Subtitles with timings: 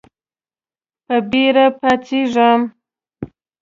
[1.05, 2.61] په بېړه پاڅېږم.